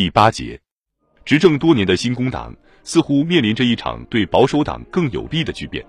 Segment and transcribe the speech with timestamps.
[0.00, 0.58] 第八节，
[1.26, 5.84] 执政多年的新工党似乎面临着一场对保守党更有利的巨变。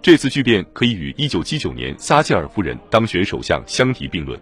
[0.00, 4.40] 这次巨变可以与1979年撒切尔夫人当选首相相提并论。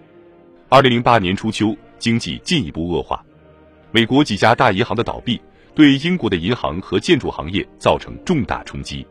[0.69, 3.25] 2008年初秋，经济进一步恶化，
[3.93, 5.41] 美国几家大银行的倒闭
[5.75, 9.07] 对英国的银行和建筑行业造成重大冲击。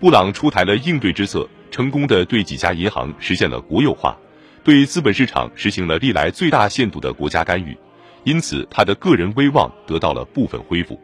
[0.00, 4.18] 布朗出台了应对之策，成功的对几家银行实现了国有化，
[4.64, 7.78] 对资本市场实行了历来最大限度的国家干预，
[8.24, 11.00] 因此他的个人威望得到了部分恢复。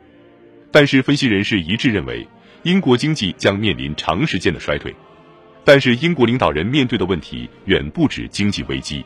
[0.73, 2.27] 但是，分析人士一致认为。
[2.63, 4.95] 英国经济将面临长时间的衰退，
[5.65, 9.03] 但是英国领导人面对的问题远不止经济危机。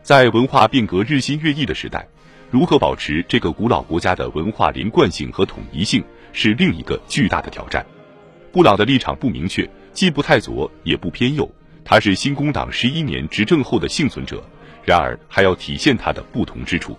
[0.00, 2.06] 在文化变革日新月异的时代，
[2.52, 7.84] 如何保持这个古老国家的文化连贯性和统一性，是另一个巨大的挑战。
[8.52, 11.50] 布朗的立场不明确，既不太左也不偏右，
[11.84, 14.40] 他是新工党十一年执政后的幸存者。
[14.84, 16.96] 然而，还要体现他的不同之处。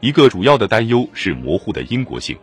[0.00, 2.36] 一个主要的担忧是模糊的英国性。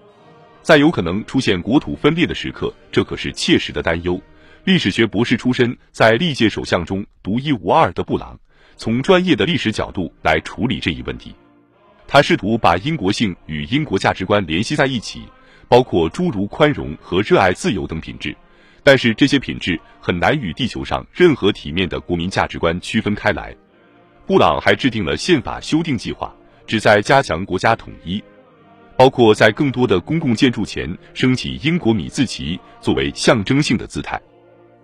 [0.62, 4.20] 在有可能出现国土分裂的时刻，这可是切实的担忧。
[4.64, 8.40] 历史学博士出身，在历届首相中独一无二的布朗，
[8.78, 11.36] 从专业的历史角度来处理这一问题。
[12.08, 15.24] 他试图把英国性与英国价值观联系在一起，
[15.68, 18.36] 包括诸如宽容和热爱自由等品质。
[18.84, 23.56] 但是这些品质很难与地球上任何体面的国民价值观区分开来。
[24.26, 26.34] 布朗还制定了宪法修订计划，
[26.66, 28.24] 旨在加强国家统一。
[28.96, 34.22] 包括在更多的公共建筑前升起英国米字旗作为象征性的姿态，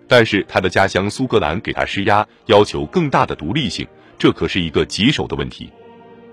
[0.08, 3.86] 但是他的家乡苏格兰给他施压，要求更大的独立性，
[4.18, 5.70] 这可是一个棘手的问题。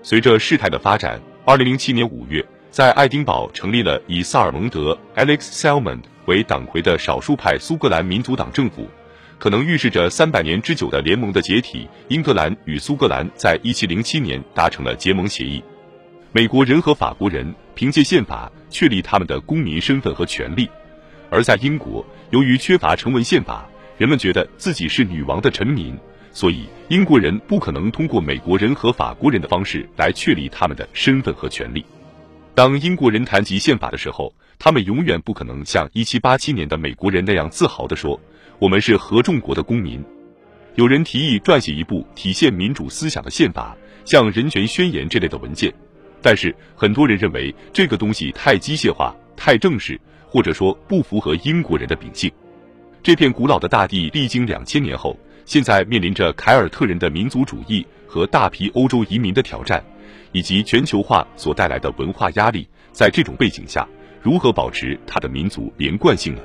[0.02, 8.88] 随着事态的发展，二零零七年五月，在爱丁堡成立了以萨尔蒙德 （Alex Salmond） 为党魁的少数派苏格兰民族党政府，
[9.38, 11.88] 可能预示着三百年之久的联盟的解体。
[12.08, 15.62] 英格兰与苏格兰在一七零七年达成了结盟协议。
[16.32, 20.68] 美国人和法国人凭借宪法确立他们的公民身份和权利，
[21.30, 25.96] 而在英国，由于缺乏成文宪法，人们觉得自己是女王的臣民，
[26.32, 31.84] 所以英国人不可能通过美国人和法国人的方式来确立他们的身份和权利。
[32.54, 38.20] 当英国人谈及宪法的时候，他们永远不可能像1787年的美国人那样自豪地说
[38.58, 40.04] ：“我们是合众国的公民。”
[40.74, 45.72] 有人提议撰写一部体现民主思想的宪法，像《人权宣言》这类的文件。
[46.20, 52.30] 但是很多人认为这个东西太机械化、太正式，或者说不符合英国人的秉性。
[53.00, 59.82] 这片古老的大地历经两千年后，现在面临着凯尔特人的民族主义和大批欧洲移民的挑战，
[60.32, 62.68] 以及全球化所带来的文化压力。
[62.90, 63.86] 在这种背景下，
[64.22, 66.40] 如何保持它的民族连贯性呢？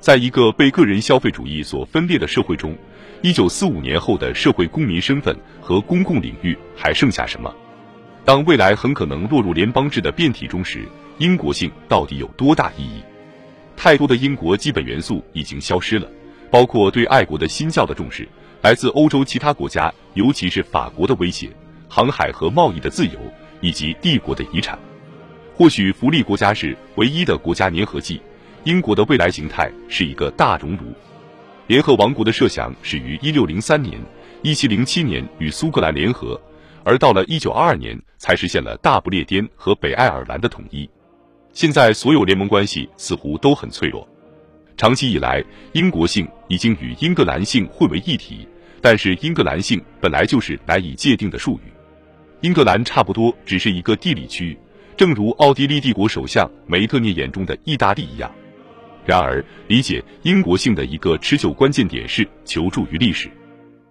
[0.00, 2.76] 在一个被个人消费主义所分裂的社会中，
[3.22, 7.54] 一九四五年后的社会公民身份和公共领域还剩下什么？
[8.24, 10.86] 当未来很可能落入联邦制的变体中时，
[11.18, 13.02] 英国性到底有多大意义？
[13.76, 16.08] 太多的英国基本元素已经消失了，
[16.50, 18.28] 包括对爱国的新教的重视，
[18.62, 21.50] 来自欧洲其他国家，尤其是法国的威胁，
[21.88, 23.18] 航海和贸易的自由，
[23.60, 24.78] 以及帝国的遗产。
[25.56, 28.20] 或许福利国家是唯一的国家粘合剂。
[28.64, 30.92] 英国的未来形态是一个大熔炉。
[31.66, 34.00] 联合王国的设想始于一六零三年，
[34.42, 36.40] 一七零七年与苏格兰联合。
[36.82, 40.88] 而到了一九二二年，才实现了大不列颠和北爱尔兰的统一。
[41.52, 44.06] 现在所有联盟关系似乎都很脆弱。
[44.76, 45.42] 长期以来，
[45.72, 48.46] 英国性已经与英格兰性混为一体，
[48.82, 51.72] 但是英格兰性本来就是难以界定的术语。
[52.40, 54.58] 英格兰差不多只是一个地理区域，
[54.96, 58.30] 正如奥地利帝国首相梅特涅眼中的意大利一样。
[59.04, 63.28] 然而，理解英国性的一个持久关键点是求助于历史，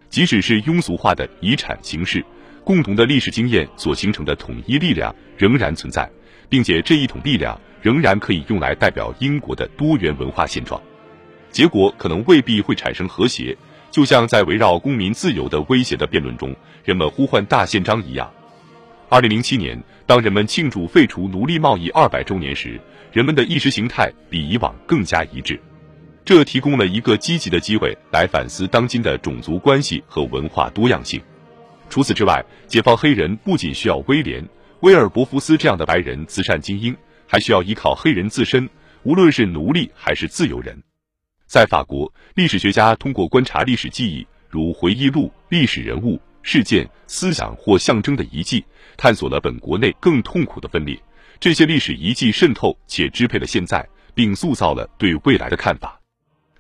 [0.10, 2.24] 即使是庸俗化的遗产形式。
[2.64, 6.10] 共同的历史经验所形成的统一力量仍然存在，
[6.48, 10.82] 并且这一统力量仍然可以用来代表英国的多元文化现状。
[11.52, 13.58] 结果可能未必会产生和谐，
[13.92, 16.56] 就像在围绕公民自由的威胁的辩论中，
[16.86, 18.32] 人们呼唤大宪章一样。
[19.14, 22.82] 二零零七年，当人们庆祝废除奴隶贸易二百周年时，
[23.12, 25.62] 人们的意识形态比以往更加一致，
[26.26, 31.22] 这提供了一个积极的机会来反思当今的种族关系和文化多样性。
[31.92, 34.42] 除此之外，解放黑人不仅需要威廉·
[34.80, 38.68] 威尔伯福斯这样的白人慈善精英，还需要依靠黑人自身，
[39.04, 40.76] 无论是奴隶还是自由人。
[41.46, 48.64] 在法国，历史学家通过观察历史记忆，如回忆录、历史人物、事件、思想或象征的遗迹，
[48.96, 50.96] 探索了本国内更痛苦的分裂。
[51.40, 56.00] 这些历史遗迹渗透且支配了现在，并塑造了对未来的看法。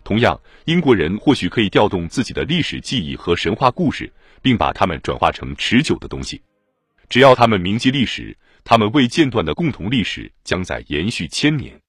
[0.04, 4.12] 同样，英国人或许可以调动自己的历史记忆和神话故事。
[4.44, 6.40] 并把它们转化成持久的东西。
[7.08, 11.80] 只要他们铭记历史，他们未间断的共同历史将在延续千年。